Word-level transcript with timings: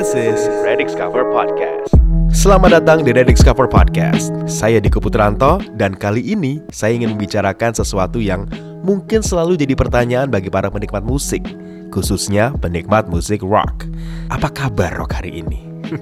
This 0.00 0.16
is 0.16 0.40
Redix 0.64 0.96
Cover 0.96 1.28
Podcast. 1.28 1.92
Selamat 2.32 2.80
datang 2.80 3.04
di 3.04 3.12
Redix 3.12 3.44
Cover 3.44 3.68
Podcast. 3.68 4.32
Saya 4.48 4.80
Diko 4.80 4.96
Putranto 4.96 5.60
dan 5.76 5.92
kali 5.92 6.24
ini 6.24 6.56
saya 6.72 6.96
ingin 6.96 7.12
membicarakan 7.12 7.76
sesuatu 7.76 8.16
yang 8.16 8.48
mungkin 8.80 9.20
selalu 9.20 9.60
jadi 9.60 9.76
pertanyaan 9.76 10.32
bagi 10.32 10.48
para 10.48 10.72
penikmat 10.72 11.04
musik, 11.04 11.44
khususnya 11.92 12.48
penikmat 12.64 13.12
musik 13.12 13.44
rock. 13.44 13.84
Apa 14.32 14.48
kabar 14.48 14.96
rock 14.96 15.20
hari 15.20 15.44
ini? 15.44 15.68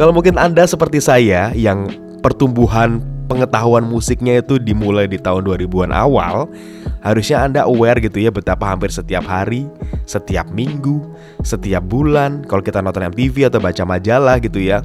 Kalau 0.00 0.16
mungkin 0.16 0.40
Anda 0.40 0.64
seperti 0.64 1.04
saya 1.04 1.52
yang 1.52 1.92
pertumbuhan 2.24 3.04
pengetahuan 3.32 3.88
musiknya 3.88 4.44
itu 4.44 4.60
dimulai 4.60 5.08
di 5.08 5.16
tahun 5.16 5.48
2000-an 5.48 5.88
awal, 5.88 6.52
harusnya 7.00 7.40
Anda 7.40 7.64
aware 7.64 7.96
gitu 8.04 8.20
ya 8.20 8.28
betapa 8.28 8.68
hampir 8.68 8.92
setiap 8.92 9.24
hari, 9.24 9.64
setiap 10.04 10.52
minggu, 10.52 11.00
setiap 11.40 11.80
bulan, 11.88 12.44
kalau 12.44 12.60
kita 12.60 12.84
nonton 12.84 13.08
MTV 13.08 13.48
atau 13.48 13.56
baca 13.56 13.88
majalah 13.88 14.36
gitu 14.44 14.60
ya, 14.60 14.84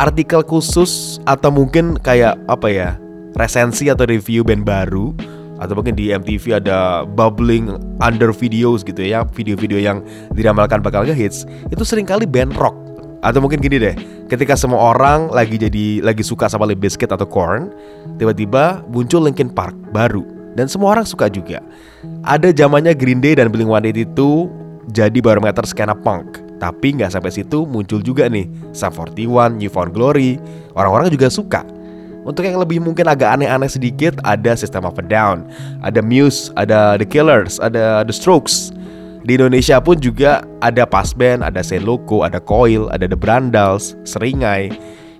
artikel 0.00 0.40
khusus 0.40 1.20
atau 1.28 1.52
mungkin 1.52 2.00
kayak 2.00 2.40
apa 2.48 2.68
ya, 2.72 2.88
resensi 3.36 3.92
atau 3.92 4.08
review 4.08 4.40
band 4.40 4.64
baru 4.64 5.12
atau 5.60 5.76
mungkin 5.76 5.92
di 5.92 6.08
MTV 6.08 6.64
ada 6.64 7.04
bubbling 7.04 7.76
under 8.00 8.32
videos 8.32 8.80
gitu 8.80 9.04
ya, 9.04 9.28
video-video 9.28 9.76
yang 9.76 10.00
diramalkan 10.32 10.80
bakal 10.80 11.04
ngehits, 11.04 11.44
itu 11.68 11.84
sering 11.84 12.08
kali 12.08 12.24
band 12.24 12.56
rock 12.56 12.72
atau 13.20 13.40
mungkin 13.44 13.60
gini 13.60 13.76
deh, 13.76 13.94
ketika 14.32 14.56
semua 14.56 14.96
orang 14.96 15.28
lagi 15.28 15.60
jadi 15.60 16.00
lagi 16.00 16.24
suka 16.24 16.48
sama 16.48 16.64
Limp 16.64 16.80
Bizkit 16.80 17.12
atau 17.12 17.28
Korn, 17.28 17.68
tiba-tiba 18.16 18.80
muncul 18.88 19.28
Linkin 19.28 19.52
Park 19.52 19.76
baru 19.92 20.24
dan 20.56 20.66
semua 20.66 20.96
orang 20.96 21.04
suka 21.04 21.28
juga. 21.28 21.60
Ada 22.24 22.50
zamannya 22.50 22.96
Green 22.96 23.20
Day 23.20 23.36
dan 23.36 23.52
Blink-182 23.52 24.20
jadi 24.90 25.18
barometer 25.20 25.62
skena 25.68 25.92
punk. 25.92 26.40
Tapi 26.60 26.92
nggak 26.92 27.16
sampai 27.16 27.32
situ 27.32 27.64
muncul 27.64 28.04
juga 28.04 28.28
nih 28.28 28.44
Sum 28.76 28.92
41, 28.92 29.56
New 29.56 29.70
Found 29.72 29.92
Glory. 29.96 30.36
Orang-orang 30.76 31.08
juga 31.08 31.32
suka. 31.32 31.64
Untuk 32.20 32.44
yang 32.44 32.60
lebih 32.60 32.84
mungkin 32.84 33.08
agak 33.08 33.40
aneh-aneh 33.40 33.68
sedikit 33.68 34.20
ada 34.28 34.52
System 34.52 34.84
of 34.84 35.00
a 35.00 35.04
Down, 35.04 35.48
ada 35.80 36.04
Muse, 36.04 36.52
ada 36.52 37.00
The 37.00 37.08
Killers, 37.08 37.56
ada 37.64 38.04
The 38.04 38.12
Strokes. 38.12 38.76
Di 39.20 39.36
Indonesia 39.36 39.76
pun 39.84 40.00
juga 40.00 40.40
ada 40.64 40.88
Pas 40.88 41.12
Band, 41.12 41.44
ada 41.44 41.60
Saint 41.60 41.84
Loco, 41.84 42.24
ada 42.24 42.40
Coil, 42.40 42.88
ada 42.88 43.04
The 43.04 43.18
Brandals, 43.18 43.92
Seringai. 44.08 44.72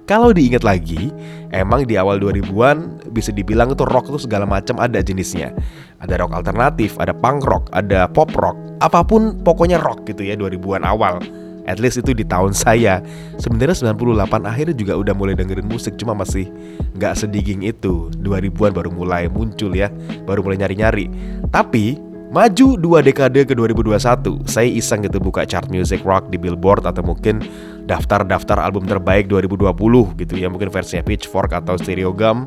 Kalau 0.08 0.34
diingat 0.34 0.66
lagi, 0.66 1.12
emang 1.54 1.86
di 1.86 1.94
awal 1.94 2.18
2000-an 2.18 3.06
bisa 3.14 3.30
dibilang 3.30 3.70
itu 3.70 3.86
rock 3.86 4.10
itu 4.10 4.26
segala 4.26 4.42
macam 4.42 4.80
ada 4.82 4.98
jenisnya. 4.98 5.54
Ada 6.02 6.18
rock 6.18 6.34
alternatif, 6.34 6.98
ada 6.98 7.14
punk 7.14 7.46
rock, 7.46 7.70
ada 7.70 8.10
pop 8.10 8.32
rock, 8.34 8.58
apa 8.82 9.06
pun 9.06 9.38
pokoknya 9.44 9.78
rock 9.78 10.08
gitu 10.10 10.26
ya 10.26 10.34
2000-an 10.34 10.82
awal. 10.82 11.22
At 11.68 11.78
least 11.78 12.02
itu 12.02 12.10
di 12.10 12.26
tahun 12.26 12.56
saya. 12.56 12.98
Sebenarnya 13.38 13.78
98 13.94 14.42
akhirnya 14.42 14.74
juga 14.74 14.98
udah 14.98 15.14
mulai 15.14 15.38
dengerin 15.38 15.70
musik, 15.70 15.94
cuma 15.94 16.16
masih 16.18 16.50
nggak 16.98 17.14
sediging 17.14 17.62
itu. 17.62 18.10
2000-an 18.18 18.74
baru 18.74 18.90
mulai 18.90 19.30
muncul 19.30 19.70
ya, 19.70 19.92
baru 20.26 20.42
mulai 20.42 20.58
nyari-nyari. 20.66 21.06
Tapi 21.54 22.09
Maju 22.30 22.78
dua 22.78 23.02
dekade 23.02 23.42
ke 23.42 23.58
2021, 23.58 24.46
saya 24.46 24.62
iseng 24.70 25.02
gitu 25.02 25.18
buka 25.18 25.42
chart 25.42 25.66
music 25.66 25.98
rock 26.06 26.30
di 26.30 26.38
Billboard 26.38 26.86
atau 26.86 27.02
mungkin 27.02 27.42
daftar-daftar 27.90 28.54
album 28.54 28.86
terbaik 28.86 29.26
2020 29.26 29.66
gitu 30.14 30.38
ya, 30.38 30.46
mungkin 30.46 30.70
versinya 30.70 31.02
Pitchfork 31.02 31.50
atau 31.50 31.74
Stereogum. 31.74 32.46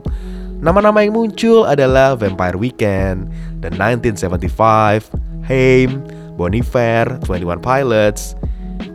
Nama-nama 0.63 1.03
yang 1.03 1.19
muncul 1.19 1.67
adalah 1.67 2.15
Vampire 2.15 2.55
Weekend, 2.55 3.27
The 3.59 3.75
1975, 3.75 5.11
Haim, 5.51 5.99
Bon 6.39 6.55
Iver, 6.55 7.19
21 7.27 7.59
Pilots. 7.59 8.39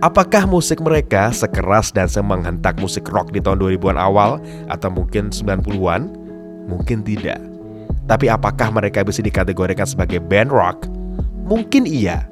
Apakah 0.00 0.48
musik 0.48 0.80
mereka 0.80 1.28
sekeras 1.36 1.92
dan 1.92 2.08
semenghentak 2.08 2.80
musik 2.80 3.04
rock 3.12 3.28
di 3.28 3.44
tahun 3.44 3.60
2000-an 3.60 4.00
awal 4.00 4.40
atau 4.72 4.88
mungkin 4.88 5.28
90-an? 5.28 6.08
Mungkin 6.64 7.04
tidak. 7.04 7.57
Tapi 8.08 8.32
apakah 8.32 8.72
mereka 8.72 9.04
bisa 9.04 9.20
dikategorikan 9.20 9.84
sebagai 9.84 10.16
band 10.16 10.48
rock? 10.48 10.88
Mungkin 11.44 11.84
iya. 11.84 12.24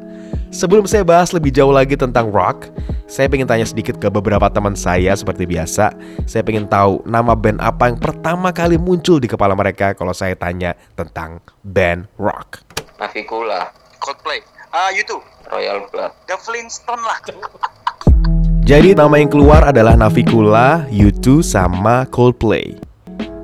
Sebelum 0.48 0.88
saya 0.88 1.04
bahas 1.04 1.36
lebih 1.36 1.52
jauh 1.52 1.68
lagi 1.68 2.00
tentang 2.00 2.32
rock, 2.32 2.72
saya 3.04 3.28
pengen 3.28 3.44
tanya 3.44 3.68
sedikit 3.68 4.00
ke 4.00 4.08
beberapa 4.08 4.48
teman 4.48 4.72
saya 4.72 5.12
seperti 5.12 5.44
biasa. 5.44 5.92
Saya 6.24 6.40
pengen 6.40 6.64
tahu 6.64 7.04
nama 7.04 7.36
band 7.36 7.60
apa 7.60 7.92
yang 7.92 8.00
pertama 8.00 8.56
kali 8.56 8.80
muncul 8.80 9.20
di 9.20 9.28
kepala 9.28 9.52
mereka 9.52 9.92
kalau 9.92 10.16
saya 10.16 10.32
tanya 10.32 10.72
tentang 10.96 11.44
band 11.60 12.08
rock. 12.16 12.64
Navikula, 12.96 13.68
Coldplay. 14.00 14.40
Ah, 14.72 14.88
YouTube. 14.96 15.20
Royal 15.52 15.84
Blood. 15.92 16.16
The 16.24 16.40
Flintstone 16.40 17.04
lah. 17.04 17.20
Jadi 18.70 18.98
nama 18.98 19.14
yang 19.20 19.30
keluar 19.30 19.62
adalah 19.62 19.94
Navikula, 19.94 20.88
U2 20.90 21.44
sama 21.44 22.08
Coldplay. 22.10 22.74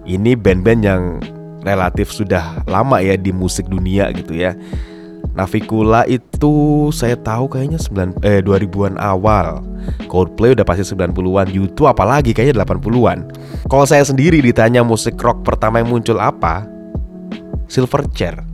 Ini 0.03 0.35
band-band 0.35 0.81
yang 0.83 1.03
relatif 1.63 2.11
sudah 2.11 2.63
lama 2.67 2.99
ya 2.99 3.15
di 3.19 3.31
musik 3.31 3.71
dunia 3.71 4.11
gitu 4.15 4.35
ya. 4.35 4.55
Navikula 5.33 6.05
itu 6.13 6.91
saya 6.93 7.17
tahu 7.17 7.49
kayaknya 7.49 7.81
9 7.81 8.21
eh 8.21 8.45
2000-an 8.45 9.01
awal. 9.01 9.65
Coldplay 10.11 10.53
udah 10.53 10.67
pasti 10.67 10.85
90-an, 10.93 11.49
U2 11.49 11.79
apalagi 11.89 12.37
kayaknya 12.37 12.61
80-an. 12.69 13.33
Kalau 13.71 13.89
saya 13.89 14.05
sendiri 14.05 14.45
ditanya 14.45 14.85
musik 14.85 15.17
rock 15.17 15.41
pertama 15.41 15.81
yang 15.81 15.89
muncul 15.89 16.21
apa? 16.21 16.69
Silverchair. 17.65 18.45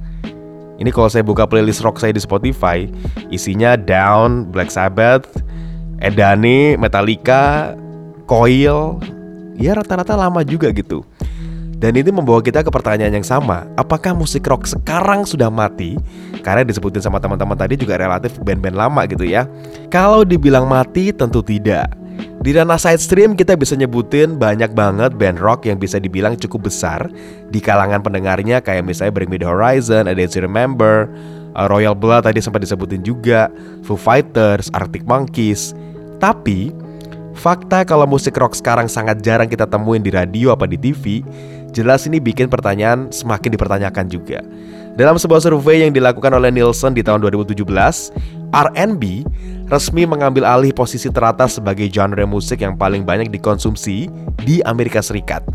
Ini 0.79 0.95
kalau 0.95 1.11
saya 1.11 1.27
buka 1.27 1.43
playlist 1.51 1.83
rock 1.83 1.99
saya 1.99 2.15
di 2.15 2.23
Spotify, 2.23 2.87
isinya 3.35 3.75
Down, 3.75 4.47
Black 4.47 4.71
Sabbath, 4.71 5.27
Edane, 5.99 6.79
Metallica, 6.79 7.75
Coil, 8.31 9.03
ya 9.59 9.75
rata-rata 9.75 10.15
lama 10.15 10.47
juga 10.47 10.71
gitu. 10.71 11.03
Dan 11.79 11.95
ini 11.95 12.11
membawa 12.11 12.43
kita 12.43 12.67
ke 12.67 12.71
pertanyaan 12.75 13.23
yang 13.23 13.27
sama 13.27 13.63
Apakah 13.79 14.11
musik 14.11 14.43
rock 14.51 14.67
sekarang 14.67 15.23
sudah 15.23 15.47
mati? 15.47 15.95
Karena 16.43 16.67
disebutin 16.67 16.99
sama 16.99 17.23
teman-teman 17.23 17.55
tadi 17.55 17.79
juga 17.79 17.95
relatif 17.95 18.35
band-band 18.43 18.75
lama 18.75 19.07
gitu 19.07 19.23
ya 19.23 19.47
Kalau 19.87 20.27
dibilang 20.27 20.67
mati 20.67 21.15
tentu 21.15 21.39
tidak 21.39 21.95
di 22.39 22.55
ranah 22.55 22.79
side 22.79 23.03
stream 23.03 23.35
kita 23.35 23.59
bisa 23.59 23.75
nyebutin 23.75 24.39
banyak 24.39 24.71
banget 24.71 25.15
band 25.19 25.43
rock 25.43 25.67
yang 25.67 25.75
bisa 25.75 25.99
dibilang 25.99 26.39
cukup 26.39 26.71
besar 26.71 27.11
di 27.51 27.59
kalangan 27.59 27.99
pendengarnya 27.99 28.63
kayak 28.63 28.87
misalnya 28.87 29.15
Bring 29.15 29.31
Me 29.31 29.43
The 29.43 29.51
Horizon, 29.51 30.07
Ada 30.07 30.23
You 30.23 30.47
Remember, 30.47 31.11
uh, 31.59 31.67
Royal 31.67 31.99
Blood 31.99 32.31
tadi 32.31 32.39
sempat 32.39 32.63
disebutin 32.63 33.03
juga, 33.03 33.51
Foo 33.83 33.99
Fighters, 33.99 34.71
Arctic 34.71 35.03
Monkeys. 35.07 35.75
Tapi 36.23 36.71
fakta 37.35 37.83
kalau 37.83 38.07
musik 38.07 38.39
rock 38.39 38.55
sekarang 38.55 38.87
sangat 38.87 39.19
jarang 39.23 39.51
kita 39.51 39.67
temuin 39.67 40.03
di 40.03 40.15
radio 40.15 40.55
apa 40.55 40.67
di 40.71 40.79
TV, 40.79 41.27
Jelas 41.73 42.09
ini 42.09 42.19
bikin 42.19 42.49
pertanyaan 42.49 43.13
semakin 43.13 43.53
dipertanyakan 43.53 44.09
juga. 44.09 44.41
Dalam 44.99 45.15
sebuah 45.15 45.39
survei 45.39 45.87
yang 45.87 45.95
dilakukan 45.95 46.35
oleh 46.35 46.51
Nielsen 46.51 46.91
di 46.91 47.07
tahun 47.07 47.23
2017, 47.23 47.63
R&B 48.51 49.03
resmi 49.71 50.09
mengambil 50.09 50.43
alih 50.43 50.73
posisi 50.75 51.07
teratas 51.13 51.61
sebagai 51.61 51.87
genre 51.93 52.25
musik 52.27 52.65
yang 52.65 52.75
paling 52.75 53.07
banyak 53.07 53.31
dikonsumsi 53.31 54.11
di 54.43 54.59
Amerika 54.67 54.99
Serikat. 54.99 55.47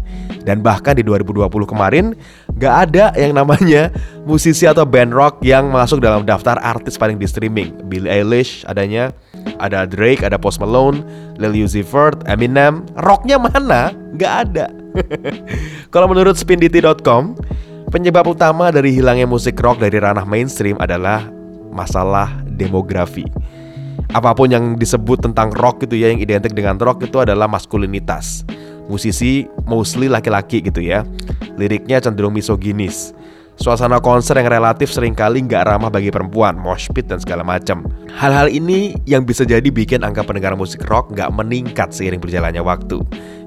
Dan 0.47 0.63
bahkan 0.63 0.96
di 0.96 1.03
2020 1.03 1.50
kemarin, 1.68 2.16
gak 2.56 2.88
ada 2.88 3.12
yang 3.19 3.35
namanya 3.35 3.91
musisi 4.24 4.63
atau 4.63 4.88
band 4.88 5.12
rock 5.12 5.41
yang 5.44 5.68
masuk 5.74 6.00
dalam 6.00 6.24
daftar 6.24 6.56
artis 6.63 6.95
paling 6.95 7.19
di 7.19 7.28
streaming. 7.28 7.74
Billie 7.91 8.07
Eilish 8.07 8.63
adanya, 8.69 9.12
ada 9.59 9.84
Drake, 9.84 10.24
ada 10.24 10.40
Post 10.40 10.63
Malone, 10.63 11.03
Lil 11.35 11.66
Uzi 11.66 11.84
Vert, 11.84 12.24
Eminem. 12.30 12.85
Rocknya 13.01 13.41
mana? 13.41 13.91
Gak 14.16 14.34
ada. 14.47 14.83
Kalau 15.94 16.08
menurut 16.09 16.38
spinditi.com, 16.38 17.38
penyebab 17.94 18.34
utama 18.34 18.74
dari 18.74 18.94
hilangnya 18.94 19.30
musik 19.30 19.58
rock 19.62 19.81
dari 19.81 19.98
ranah 20.02 20.26
mainstream 20.26 20.78
adalah 20.81 21.26
masalah 21.74 22.30
demografi. 22.45 23.25
Apa 24.13 24.38
pun 24.38 24.54
yang 24.54 24.78
disebut 24.78 25.25
tentang 25.25 25.50
rock 25.57 25.86
itu 25.90 25.98
ya 25.98 26.13
yang 26.13 26.22
identik 26.22 26.54
dengan 26.54 26.78
rock 26.78 27.01
itu 27.06 27.18
adalah 27.18 27.50
maskulinitas. 27.50 28.45
Musisi 28.86 29.50
mostly 29.66 30.06
laki-laki 30.06 30.62
gitu 30.62 30.84
ya. 30.84 31.01
Liriknya 31.57 31.98
cenderung 31.98 32.34
misoginis. 32.36 33.13
Suasana 33.54 34.01
konser 34.01 34.34
yang 34.42 34.50
relatif 34.50 34.90
sering 34.90 35.13
kali 35.13 35.45
nggak 35.45 35.69
ramah 35.69 35.94
bagi 35.94 36.10
perempuan, 36.10 36.57
mosh 36.57 36.90
pit 36.90 37.06
dan 37.06 37.22
segala 37.22 37.45
macam. 37.45 37.86
Hal-hal 38.18 38.50
ini 38.50 38.98
yang 39.06 39.30
bisa 39.30 39.45
jadi 39.45 39.66
bikin 39.69 40.01
angka 40.01 40.25
pendengar 40.25 40.57
musik 40.57 40.81
rock 40.90 41.13
nggak 41.13 41.30
meningkat 41.30 41.94
seiring 41.94 42.18
berjalannya 42.18 42.66
waktu. 42.66 42.98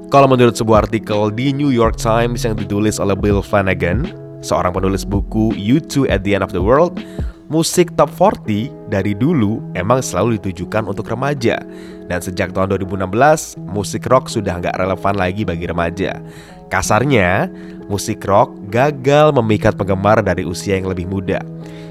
Kalau 0.07 0.31
menurut 0.31 0.55
sebuah 0.55 0.87
artikel 0.87 1.35
di 1.35 1.51
New 1.51 1.75
York 1.75 1.99
Times 1.99 2.47
yang 2.47 2.55
ditulis 2.55 3.03
oleh 3.03 3.19
Bill 3.19 3.43
Flanagan, 3.43 4.07
seorang 4.39 4.71
penulis 4.71 5.03
buku 5.03 5.51
U2 5.59 6.07
at 6.07 6.23
the 6.23 6.39
End 6.39 6.47
of 6.47 6.55
the 6.55 6.63
World, 6.63 7.03
musik 7.51 7.91
top 7.99 8.15
40 8.15 8.71
dari 8.87 9.19
dulu 9.19 9.59
emang 9.75 9.99
selalu 9.99 10.39
ditujukan 10.39 10.87
untuk 10.87 11.11
remaja. 11.11 11.59
Dan 12.07 12.23
sejak 12.23 12.55
tahun 12.55 12.79
2016, 12.79 13.59
musik 13.67 14.07
rock 14.07 14.31
sudah 14.31 14.63
nggak 14.63 14.79
relevan 14.79 15.19
lagi 15.19 15.43
bagi 15.43 15.67
remaja. 15.67 16.23
Kasarnya, 16.71 17.51
musik 17.91 18.23
rock 18.31 18.55
gagal 18.71 19.35
memikat 19.35 19.75
penggemar 19.75 20.23
dari 20.23 20.47
usia 20.47 20.79
yang 20.79 20.87
lebih 20.87 21.11
muda. 21.11 21.43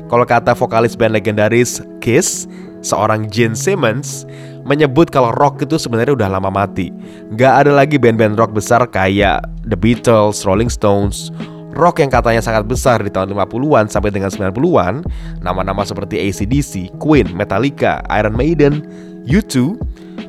Kalau 0.07 0.23
kata 0.23 0.55
vokalis 0.55 0.95
band 0.95 1.19
legendaris 1.19 1.83
Kiss, 1.99 2.47
seorang 2.79 3.27
Gene 3.27 3.59
Simmons, 3.59 4.23
menyebut 4.65 5.13
kalau 5.13 5.31
rock 5.37 5.61
itu 5.61 5.77
sebenarnya 5.77 6.17
udah 6.17 6.29
lama 6.29 6.49
mati. 6.49 6.89
Gak 7.37 7.65
ada 7.65 7.71
lagi 7.71 8.01
band-band 8.01 8.35
rock 8.35 8.51
besar 8.51 8.83
kayak 8.89 9.45
The 9.69 9.77
Beatles, 9.77 10.43
Rolling 10.43 10.73
Stones, 10.73 11.29
rock 11.77 12.01
yang 12.01 12.09
katanya 12.09 12.41
sangat 12.41 12.65
besar 12.65 12.99
di 13.05 13.13
tahun 13.13 13.31
50-an 13.31 13.87
sampai 13.87 14.09
dengan 14.09 14.33
90-an, 14.33 15.05
nama-nama 15.45 15.85
seperti 15.85 16.17
ACDC, 16.17 16.97
Queen, 16.97 17.29
Metallica, 17.37 18.01
Iron 18.09 18.33
Maiden, 18.33 18.81
U2, 19.29 19.77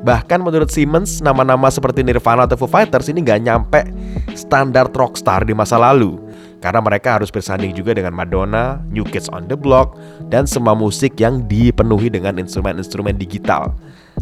bahkan 0.04 0.44
menurut 0.44 0.68
Simmons 0.68 1.24
nama-nama 1.24 1.72
seperti 1.72 2.04
Nirvana 2.04 2.44
atau 2.44 2.60
Foo 2.60 2.68
Fighters 2.68 3.08
ini 3.08 3.24
gak 3.24 3.40
nyampe 3.42 3.80
standar 4.36 4.92
rockstar 4.92 5.42
di 5.48 5.56
masa 5.56 5.80
lalu 5.80 6.20
karena 6.60 6.82
mereka 6.82 7.20
harus 7.20 7.30
bersanding 7.30 7.76
juga 7.76 7.94
dengan 7.94 8.10
Madonna, 8.16 8.80
New 8.90 9.06
Kids 9.06 9.30
on 9.30 9.46
the 9.46 9.54
Block, 9.54 9.94
dan 10.32 10.48
semua 10.48 10.74
musik 10.74 11.14
yang 11.20 11.44
dipenuhi 11.46 12.10
dengan 12.10 12.40
instrumen-instrumen 12.42 13.14
digital. 13.14 13.70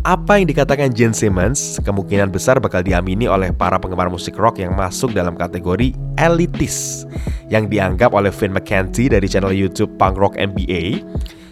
Apa 0.05 0.37
yang 0.37 0.53
dikatakan 0.53 0.93
Gene 0.93 1.17
Simmons 1.17 1.81
kemungkinan 1.81 2.29
besar 2.29 2.61
bakal 2.61 2.85
diamini 2.85 3.25
oleh 3.25 3.57
para 3.57 3.81
penggemar 3.81 4.13
musik 4.13 4.37
rock 4.37 4.61
yang 4.61 4.77
masuk 4.77 5.17
dalam 5.17 5.33
kategori 5.33 5.97
elitis 6.21 7.09
yang 7.49 7.73
dianggap 7.73 8.13
oleh 8.13 8.29
Vin 8.29 8.53
McKenty 8.53 9.09
dari 9.09 9.25
channel 9.25 9.57
YouTube 9.57 9.97
Punk 9.97 10.21
Rock 10.21 10.37
MBA 10.37 11.01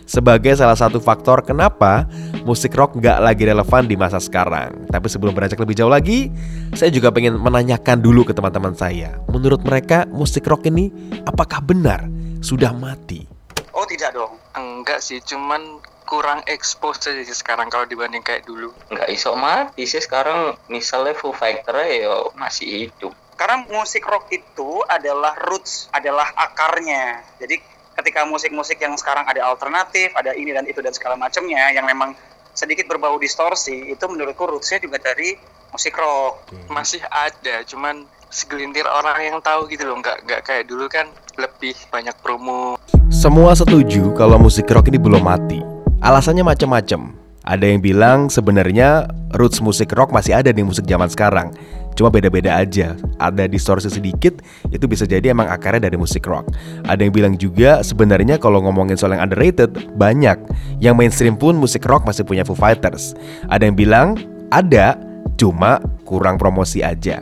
sebagai 0.04 0.52
salah 0.52 0.76
satu 0.76 1.00
faktor 1.00 1.40
kenapa 1.40 2.04
musik 2.44 2.76
rock 2.76 3.00
nggak 3.00 3.24
lagi 3.24 3.48
relevan 3.48 3.88
di 3.88 3.96
masa 3.96 4.20
sekarang. 4.20 4.84
Tapi 4.92 5.08
sebelum 5.08 5.32
beranjak 5.32 5.56
lebih 5.56 5.72
jauh 5.72 5.88
lagi, 5.88 6.28
saya 6.76 6.92
juga 6.92 7.08
pengen 7.08 7.40
menanyakan 7.40 8.04
dulu 8.04 8.28
ke 8.28 8.36
teman-teman 8.36 8.76
saya. 8.76 9.16
Menurut 9.32 9.64
mereka 9.64 10.04
musik 10.12 10.44
rock 10.44 10.68
ini 10.68 10.92
apakah 11.24 11.64
benar 11.64 12.04
sudah 12.44 12.76
mati? 12.76 13.24
Oh 13.72 13.88
tidak 13.88 14.12
dong. 14.12 14.36
Enggak 14.52 15.00
sih, 15.00 15.20
cuman 15.24 15.80
kurang 16.04 16.44
expose 16.44 17.08
aja 17.08 17.24
sih 17.24 17.36
sekarang 17.36 17.72
kalau 17.72 17.88
dibanding 17.88 18.20
kayak 18.20 18.44
dulu. 18.44 18.68
Nggak 18.92 19.08
iso 19.08 19.32
mati 19.32 19.88
sih 19.88 20.02
sekarang 20.02 20.56
misalnya 20.68 21.16
Foo 21.16 21.32
Fighter 21.32 21.72
ya 21.88 22.28
masih 22.36 22.88
hidup. 22.88 23.16
Karena 23.40 23.64
musik 23.64 24.04
rock 24.04 24.28
itu 24.28 24.84
adalah 24.86 25.32
roots, 25.48 25.88
adalah 25.88 26.28
akarnya. 26.36 27.24
Jadi 27.40 27.58
ketika 27.96 28.28
musik-musik 28.28 28.76
yang 28.76 28.92
sekarang 29.00 29.24
ada 29.24 29.40
alternatif, 29.48 30.12
ada 30.12 30.36
ini 30.36 30.52
dan 30.52 30.68
itu 30.68 30.84
dan 30.84 30.92
segala 30.92 31.16
macamnya 31.16 31.72
yang 31.72 31.88
memang 31.88 32.12
sedikit 32.52 32.88
berbau 32.88 33.16
distorsi, 33.16 33.92
itu 33.92 34.04
menurutku 34.08 34.44
rootsnya 34.44 34.80
juga 34.80 35.00
dari 35.00 35.36
musik 35.72 35.96
rock. 35.96 36.52
Masih 36.68 37.00
ada, 37.08 37.64
cuman 37.64 38.04
segelintir 38.32 38.88
orang 38.88 39.20
yang 39.20 39.38
tahu 39.44 39.68
gitu 39.68 39.84
loh, 39.84 40.00
nggak 40.00 40.24
nggak 40.24 40.40
kayak 40.44 40.64
dulu 40.68 40.88
kan 40.88 41.08
lebih 41.36 41.76
banyak 41.92 42.16
promo. 42.24 42.80
Semua 43.12 43.52
setuju 43.52 44.12
kalau 44.16 44.40
musik 44.40 44.68
rock 44.72 44.88
ini 44.88 44.98
belum 45.00 45.22
mati. 45.24 45.60
Alasannya 46.02 46.42
macam-macam. 46.42 47.21
Ada 47.42 47.66
yang 47.66 47.82
bilang 47.82 48.30
sebenarnya 48.30 49.10
roots 49.34 49.58
musik 49.58 49.90
rock 49.98 50.14
masih 50.14 50.38
ada 50.38 50.54
di 50.54 50.62
musik 50.62 50.86
zaman 50.86 51.10
sekarang. 51.10 51.50
Cuma 51.92 52.08
beda-beda 52.08 52.56
aja. 52.56 52.96
Ada 53.20 53.44
distorsi 53.50 53.92
sedikit, 53.92 54.40
itu 54.72 54.84
bisa 54.88 55.04
jadi 55.04 55.34
emang 55.34 55.50
akarnya 55.50 55.90
dari 55.90 56.00
musik 56.00 56.24
rock. 56.24 56.48
Ada 56.88 57.04
yang 57.04 57.12
bilang 57.12 57.34
juga 57.36 57.84
sebenarnya 57.84 58.40
kalau 58.40 58.64
ngomongin 58.64 58.96
soal 58.96 59.18
yang 59.18 59.26
underrated, 59.26 59.74
banyak. 59.98 60.38
Yang 60.80 60.94
mainstream 60.96 61.36
pun 61.36 61.58
musik 61.58 61.84
rock 61.84 62.06
masih 62.08 62.24
punya 62.24 62.46
Foo 62.46 62.56
Fighters. 62.56 63.12
Ada 63.50 63.68
yang 63.68 63.76
bilang 63.76 64.16
ada, 64.48 64.96
cuma 65.36 65.82
kurang 66.08 66.40
promosi 66.40 66.80
aja. 66.80 67.20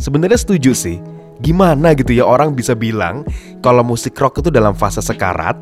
Sebenarnya 0.00 0.38
setuju 0.40 0.72
sih. 0.72 1.17
Gimana 1.38 1.94
gitu 1.94 2.18
ya 2.18 2.26
orang 2.26 2.50
bisa 2.50 2.74
bilang 2.74 3.22
kalau 3.62 3.86
musik 3.86 4.18
rock 4.18 4.42
itu 4.42 4.50
dalam 4.50 4.74
fase 4.74 4.98
sekarat, 4.98 5.54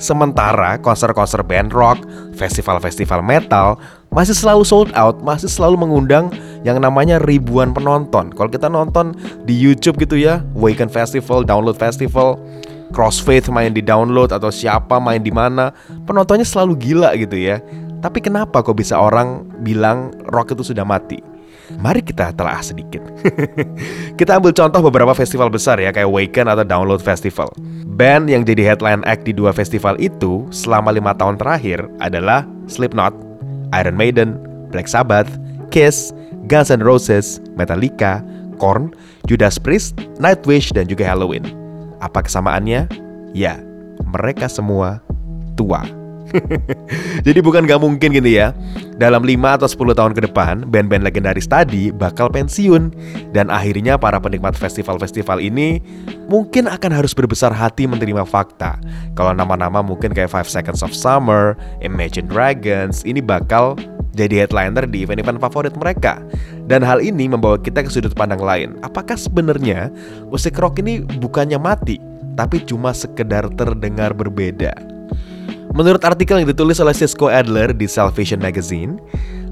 sementara 0.00 0.80
konser-konser 0.80 1.44
band 1.44 1.76
rock, 1.76 2.00
festival-festival 2.32 3.20
metal 3.20 3.76
masih 4.08 4.32
selalu 4.32 4.64
sold 4.64 4.90
out, 4.96 5.20
masih 5.20 5.52
selalu 5.52 5.84
mengundang 5.84 6.32
yang 6.64 6.80
namanya 6.80 7.20
ribuan 7.20 7.76
penonton. 7.76 8.32
Kalau 8.32 8.48
kita 8.48 8.72
nonton 8.72 9.12
di 9.44 9.52
YouTube 9.52 10.00
gitu 10.00 10.16
ya, 10.16 10.40
Waken 10.56 10.88
Festival, 10.88 11.44
Download 11.44 11.76
Festival, 11.76 12.40
Crossfaith 12.96 13.52
main 13.52 13.76
di 13.76 13.84
download 13.84 14.32
atau 14.32 14.48
siapa 14.48 14.96
main 14.96 15.20
di 15.20 15.28
mana, 15.28 15.76
penontonnya 16.08 16.48
selalu 16.48 16.80
gila 16.80 17.12
gitu 17.20 17.36
ya. 17.36 17.60
Tapi 18.00 18.24
kenapa 18.24 18.64
kok 18.64 18.80
bisa 18.80 18.96
orang 18.96 19.44
bilang 19.60 20.14
rock 20.32 20.56
itu 20.56 20.72
sudah 20.72 20.88
mati? 20.88 21.27
Mari 21.76 22.00
kita 22.00 22.32
telah 22.32 22.64
sedikit. 22.64 23.04
kita 24.20 24.40
ambil 24.40 24.56
contoh 24.56 24.80
beberapa 24.80 25.12
festival 25.12 25.52
besar 25.52 25.76
ya 25.76 25.92
kayak 25.92 26.08
Waken 26.08 26.48
atau 26.48 26.64
Download 26.64 27.02
Festival. 27.02 27.52
Band 27.98 28.32
yang 28.32 28.46
jadi 28.46 28.72
headline 28.72 29.04
act 29.04 29.28
di 29.28 29.36
dua 29.36 29.52
festival 29.52 29.98
itu 30.00 30.48
selama 30.48 30.94
lima 30.94 31.12
tahun 31.12 31.36
terakhir 31.36 31.84
adalah 32.00 32.48
Slipknot, 32.70 33.12
Iron 33.76 33.98
Maiden, 33.98 34.40
Black 34.72 34.88
Sabbath, 34.88 35.28
Kiss, 35.68 36.16
Guns 36.48 36.72
N' 36.72 36.80
Roses, 36.80 37.42
Metallica, 37.58 38.24
Korn, 38.56 38.96
Judas 39.28 39.60
Priest, 39.60 39.98
Nightwish, 40.16 40.72
dan 40.72 40.88
juga 40.88 41.04
Halloween. 41.04 41.44
Apa 42.00 42.24
kesamaannya? 42.24 42.88
Ya, 43.36 43.60
mereka 44.08 44.48
semua 44.48 45.04
tua. 45.58 45.97
Jadi 47.26 47.38
bukan 47.40 47.64
gak 47.64 47.80
mungkin 47.80 48.12
gini 48.12 48.38
ya. 48.38 48.52
Dalam 48.98 49.22
5 49.22 49.62
atau 49.62 49.68
10 49.70 49.94
tahun 49.94 50.12
ke 50.18 50.20
depan 50.26 50.66
Band-band 50.66 51.06
legendaris 51.06 51.46
tadi 51.46 51.94
bakal 51.94 52.28
pensiun. 52.30 52.92
Dan 53.32 53.48
akhirnya 53.48 53.96
para 53.96 54.18
penikmat 54.18 54.54
festival-festival 54.58 55.40
ini 55.42 55.80
Mungkin 56.28 56.68
akan 56.68 56.92
harus 56.92 57.16
berbesar 57.16 57.54
hati 57.54 57.88
menerima 57.88 58.26
fakta. 58.28 58.76
Kalau 59.16 59.32
nama-nama 59.32 59.80
mungkin 59.80 60.12
kayak 60.12 60.32
Five 60.32 60.48
Seconds 60.50 60.84
of 60.84 60.92
Summer 60.92 61.56
Imagine 61.80 62.28
Dragons 62.28 63.02
Ini 63.06 63.22
bakal 63.24 63.78
jadi 64.18 64.44
headliner 64.44 64.82
di 64.82 65.06
event-event 65.06 65.38
favorit 65.38 65.78
mereka. 65.78 66.18
Dan 66.66 66.82
hal 66.82 66.98
ini 66.98 67.30
membawa 67.30 67.54
kita 67.54 67.86
ke 67.86 67.90
sudut 67.92 68.10
pandang 68.18 68.42
lain. 68.42 68.74
Apakah 68.82 69.14
sebenarnya 69.14 69.94
musik 70.26 70.58
rock 70.58 70.82
ini 70.82 71.06
bukannya 71.22 71.54
mati 71.54 72.02
Tapi 72.34 72.66
cuma 72.66 72.90
sekedar 72.90 73.46
terdengar 73.54 74.10
berbeda 74.10 74.97
Menurut 75.76 76.00
artikel 76.04 76.40
yang 76.40 76.48
ditulis 76.48 76.80
oleh 76.80 76.96
Cisco 76.96 77.28
Adler 77.28 77.76
di 77.76 77.84
Salvation 77.84 78.40
Magazine, 78.40 78.96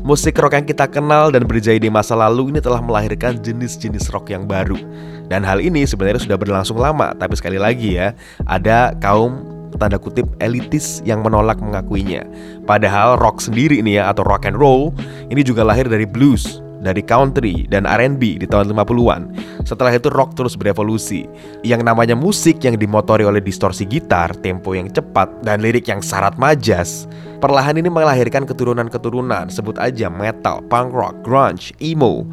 musik 0.01 0.39
rock 0.41 0.57
yang 0.57 0.67
kita 0.67 0.89
kenal 0.89 1.29
dan 1.35 1.45
berjaya 1.45 1.77
di 1.77 1.93
masa 1.93 2.17
lalu 2.17 2.55
ini 2.55 2.61
telah 2.63 2.81
melahirkan 2.81 3.37
jenis-jenis 3.43 4.09
rock 4.15 4.33
yang 4.33 4.49
baru. 4.49 4.79
Dan 5.27 5.43
hal 5.43 5.59
ini 5.61 5.85
sebenarnya 5.85 6.23
sudah 6.23 6.39
berlangsung 6.39 6.79
lama, 6.79 7.13
tapi 7.19 7.35
sekali 7.37 7.59
lagi 7.61 7.99
ya, 7.99 8.17
ada 8.47 8.95
kaum 9.03 9.57
tanda 9.77 10.01
kutip 10.01 10.25
elitis 10.41 11.05
yang 11.05 11.21
menolak 11.21 11.61
mengakuinya. 11.61 12.25
Padahal 12.65 13.20
rock 13.20 13.44
sendiri 13.44 13.79
ini 13.79 14.01
ya 14.01 14.08
atau 14.11 14.25
rock 14.25 14.49
and 14.49 14.56
roll 14.56 14.91
ini 15.29 15.44
juga 15.44 15.63
lahir 15.63 15.85
dari 15.87 16.08
blues, 16.08 16.65
dari 16.81 17.01
country 17.05 17.65
dan 17.69 17.89
R&B 17.89 18.41
di 18.41 18.47
tahun 18.47 18.73
50-an. 18.73 19.23
Setelah 19.65 19.97
itu 19.97 20.13
rock 20.13 20.37
terus 20.37 20.55
berevolusi. 20.55 21.25
Yang 21.65 21.83
namanya 21.85 22.17
musik 22.19 22.61
yang 22.63 22.77
dimotori 22.77 23.25
oleh 23.25 23.41
distorsi 23.41 23.89
gitar, 23.89 24.35
tempo 24.41 24.77
yang 24.77 24.91
cepat, 24.91 25.43
dan 25.47 25.65
lirik 25.65 25.89
yang 25.89 26.05
syarat 26.05 26.37
majas, 26.37 27.09
perlahan 27.39 27.79
ini 27.81 27.89
melahirkan 27.89 28.45
keturunan-keturunan, 28.45 29.49
sebut 29.49 29.77
aja 29.81 30.13
metal, 30.13 30.61
punk 30.67 30.93
rock, 30.93 31.15
grunge, 31.25 31.73
emo, 31.81 32.25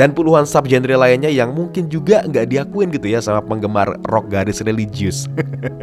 dan 0.00 0.16
puluhan 0.16 0.48
subgenre 0.48 0.96
lainnya 0.96 1.28
yang 1.28 1.52
mungkin 1.52 1.90
juga 1.92 2.24
nggak 2.24 2.48
diakuin 2.48 2.88
gitu 2.94 3.12
ya 3.12 3.20
sama 3.20 3.44
penggemar 3.44 4.00
rock 4.08 4.32
garis 4.32 4.64
religius. 4.64 5.28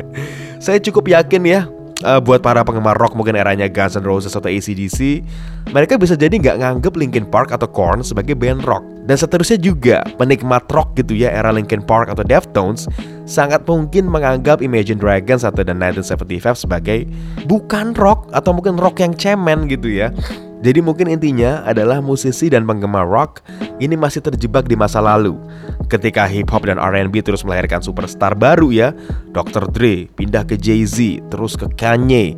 Saya 0.63 0.81
cukup 0.81 1.05
yakin 1.11 1.43
ya 1.45 1.61
uh, 2.03 2.19
buat 2.21 2.43
para 2.43 2.61
penggemar 2.61 2.97
rock 2.99 3.17
mungkin 3.17 3.37
eranya 3.39 3.65
Guns 3.71 3.97
N' 3.97 4.05
Roses 4.05 4.35
atau 4.35 4.49
ACDC, 4.49 5.23
mereka 5.71 5.97
bisa 5.97 6.13
jadi 6.13 6.33
nggak 6.33 6.57
nganggep 6.61 6.93
Linkin 6.93 7.25
Park 7.25 7.49
atau 7.55 7.65
Korn 7.65 8.05
sebagai 8.05 8.37
band 8.37 8.65
rock. 8.67 8.83
Dan 9.07 9.15
seterusnya 9.15 9.55
juga, 9.55 10.03
penikmat 10.19 10.67
rock 10.67 10.99
gitu 10.99 11.15
ya 11.15 11.31
era 11.31 11.49
Linkin 11.49 11.79
Park 11.79 12.11
atau 12.11 12.27
Deftones 12.27 12.91
sangat 13.23 13.63
mungkin 13.63 14.11
menganggap 14.11 14.59
Imagine 14.59 14.99
Dragons 14.99 15.47
atau 15.47 15.63
The 15.63 15.71
1975 15.71 16.67
sebagai 16.67 17.07
bukan 17.47 17.95
rock 17.95 18.27
atau 18.35 18.51
mungkin 18.51 18.75
rock 18.75 18.99
yang 18.99 19.15
cemen 19.15 19.71
gitu 19.71 19.87
ya. 19.87 20.11
Jadi 20.57 20.81
mungkin 20.81 21.05
intinya 21.05 21.61
adalah 21.69 22.01
musisi 22.01 22.49
dan 22.49 22.65
penggemar 22.65 23.05
rock 23.05 23.45
ini 23.77 23.93
masih 23.93 24.25
terjebak 24.25 24.65
di 24.65 24.73
masa 24.73 24.97
lalu. 24.97 25.37
Ketika 25.85 26.25
hip 26.25 26.49
hop 26.49 26.65
dan 26.65 26.81
R&B 26.81 27.21
terus 27.21 27.45
melahirkan 27.45 27.79
superstar 27.79 28.33
baru 28.33 28.73
ya, 28.73 28.89
Dr. 29.37 29.69
Dre 29.69 30.09
pindah 30.17 30.43
ke 30.43 30.57
Jay-Z, 30.57 31.21
terus 31.29 31.53
ke 31.53 31.69
Kanye, 31.77 32.33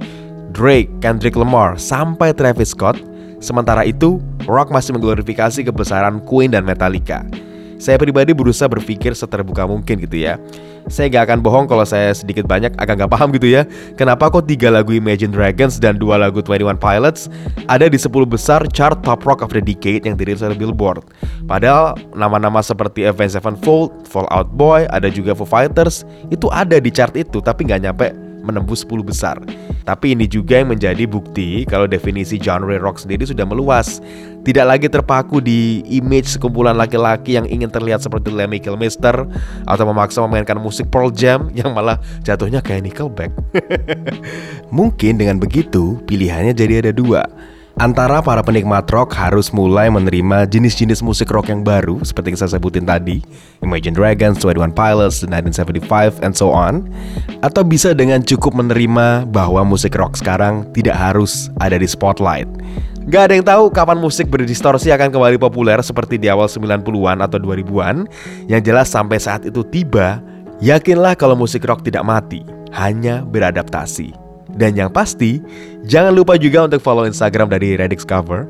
Drake, 0.52 0.92
Kendrick 1.00 1.40
Lamar, 1.40 1.80
sampai 1.80 2.36
Travis 2.36 2.76
Scott. 2.76 3.00
Sementara 3.40 3.88
itu, 3.88 4.20
rock 4.44 4.68
masih 4.68 5.00
mengglorifikasi 5.00 5.64
kebesaran 5.64 6.20
Queen 6.28 6.52
dan 6.52 6.68
Metallica. 6.68 7.24
Saya 7.80 7.96
pribadi 7.96 8.36
berusaha 8.36 8.68
berpikir 8.68 9.16
seterbuka 9.16 9.64
mungkin 9.64 10.04
gitu 10.04 10.20
ya. 10.20 10.36
Saya 10.92 11.08
gak 11.08 11.32
akan 11.32 11.40
bohong 11.40 11.66
kalau 11.72 11.88
saya 11.88 12.12
sedikit 12.12 12.44
banyak 12.44 12.76
agak 12.76 13.00
gak 13.00 13.12
paham 13.16 13.32
gitu 13.32 13.48
ya. 13.48 13.64
Kenapa 13.96 14.28
kok 14.28 14.52
tiga 14.52 14.68
lagu 14.68 14.92
Imagine 14.92 15.32
Dragons 15.32 15.80
dan 15.80 15.96
dua 15.96 16.20
lagu 16.20 16.44
21 16.44 16.76
Pilots 16.76 17.32
ada 17.72 17.88
di 17.88 17.96
10 17.96 18.12
besar 18.28 18.68
chart 18.76 19.00
top 19.00 19.24
rock 19.24 19.40
of 19.40 19.56
the 19.56 19.64
decade 19.64 20.04
yang 20.04 20.20
dirilis 20.20 20.44
oleh 20.44 20.60
Billboard. 20.60 21.08
Padahal 21.48 21.96
nama-nama 22.12 22.60
seperti 22.60 23.08
Avenged 23.08 23.40
Sevenfold, 23.40 23.96
Fall 24.04 24.28
Out 24.28 24.52
Boy, 24.52 24.84
ada 24.92 25.08
juga 25.08 25.32
Foo 25.32 25.48
Fighters 25.48 26.04
itu 26.28 26.52
ada 26.52 26.84
di 26.84 26.92
chart 26.92 27.16
itu 27.16 27.40
tapi 27.40 27.64
nggak 27.64 27.80
nyampe 27.88 28.12
menembus 28.44 28.84
10 28.84 29.08
besar. 29.08 29.40
Tapi 29.84 30.18
ini 30.18 30.26
juga 30.30 30.60
yang 30.60 30.72
menjadi 30.72 31.04
bukti 31.10 31.64
kalau 31.66 31.86
definisi 31.90 32.40
genre 32.40 32.76
rock 32.80 33.02
sendiri 33.02 33.26
sudah 33.26 33.46
meluas. 33.48 34.04
Tidak 34.40 34.64
lagi 34.64 34.88
terpaku 34.88 35.44
di 35.44 35.84
image 35.92 36.40
sekumpulan 36.40 36.74
laki-laki 36.80 37.36
yang 37.36 37.44
ingin 37.44 37.68
terlihat 37.68 38.00
seperti 38.00 38.32
Lemmy 38.32 38.64
Kilmister 38.64 39.28
atau 39.68 39.84
memaksa 39.84 40.24
memainkan 40.24 40.56
musik 40.58 40.88
Pearl 40.88 41.12
Jam 41.12 41.52
yang 41.52 41.76
malah 41.76 42.00
jatuhnya 42.24 42.64
kayak 42.64 42.88
Nickelback. 42.88 43.36
Mungkin 44.78 45.20
dengan 45.20 45.44
begitu 45.44 46.00
pilihannya 46.08 46.56
jadi 46.56 46.88
ada 46.88 46.92
dua 46.96 47.28
Antara 47.80 48.20
para 48.20 48.44
penikmat 48.44 48.92
rock 48.92 49.16
harus 49.16 49.56
mulai 49.56 49.88
menerima 49.88 50.44
jenis-jenis 50.52 51.00
musik 51.00 51.32
rock 51.32 51.48
yang 51.48 51.64
baru 51.64 52.04
seperti 52.04 52.36
yang 52.36 52.40
saya 52.44 52.60
sebutin 52.60 52.84
tadi, 52.84 53.24
Imagine 53.64 53.96
Dragons, 53.96 54.36
21 54.44 54.76
Pilots, 54.76 55.24
1975, 55.24 56.20
and 56.20 56.36
so 56.36 56.52
on, 56.52 56.92
atau 57.40 57.64
bisa 57.64 57.96
dengan 57.96 58.20
cukup 58.20 58.52
menerima 58.52 59.32
bahwa 59.32 59.64
musik 59.64 59.96
rock 59.96 60.20
sekarang 60.20 60.68
tidak 60.76 61.00
harus 61.00 61.48
ada 61.64 61.80
di 61.80 61.88
spotlight. 61.88 62.52
Gak 63.08 63.32
ada 63.32 63.34
yang 63.40 63.48
tahu 63.48 63.72
kapan 63.72 63.96
musik 63.96 64.28
berdistorsi 64.28 64.92
akan 64.92 65.16
kembali 65.16 65.40
populer 65.40 65.80
seperti 65.80 66.20
di 66.20 66.28
awal 66.28 66.52
90-an 66.52 67.24
atau 67.24 67.40
2000-an. 67.40 68.12
Yang 68.52 68.62
jelas 68.76 68.92
sampai 68.92 69.24
saat 69.24 69.48
itu 69.48 69.64
tiba, 69.64 70.20
yakinlah 70.60 71.16
kalau 71.16 71.40
musik 71.40 71.64
rock 71.64 71.88
tidak 71.88 72.04
mati, 72.04 72.44
hanya 72.76 73.24
beradaptasi. 73.24 74.29
Dan 74.60 74.76
yang 74.76 74.92
pasti, 74.92 75.40
jangan 75.88 76.12
lupa 76.12 76.36
juga 76.36 76.68
untuk 76.68 76.84
follow 76.84 77.08
Instagram 77.08 77.48
dari 77.48 77.80
Redix 77.80 78.04
Cover. 78.04 78.44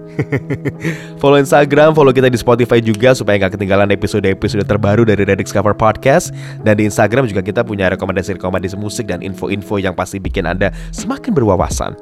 follow 1.21 1.37
Instagram, 1.37 1.93
follow 1.93 2.09
kita 2.09 2.33
di 2.33 2.39
Spotify 2.41 2.81
juga 2.81 3.13
supaya 3.13 3.37
nggak 3.37 3.53
ketinggalan 3.53 3.93
episode-episode 3.93 4.65
terbaru 4.65 5.05
dari 5.05 5.21
Redix 5.21 5.53
Cover 5.53 5.77
Podcast. 5.77 6.33
Dan 6.65 6.81
di 6.81 6.89
Instagram 6.89 7.29
juga 7.29 7.45
kita 7.45 7.61
punya 7.61 7.93
rekomendasi-rekomendasi 7.93 8.73
musik 8.81 9.05
dan 9.05 9.21
info-info 9.21 9.77
yang 9.77 9.93
pasti 9.93 10.17
bikin 10.17 10.49
Anda 10.49 10.73
semakin 10.89 11.29
berwawasan. 11.37 11.93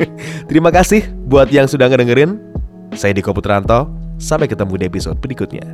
Terima 0.52 0.68
kasih 0.68 1.08
buat 1.24 1.48
yang 1.48 1.64
sudah 1.64 1.88
ngedengerin. 1.88 2.36
Saya 2.92 3.16
Diko 3.16 3.32
Putranto. 3.32 3.88
Sampai 4.20 4.46
ketemu 4.46 4.78
di 4.78 4.84
episode 4.86 5.18
berikutnya. 5.18 5.66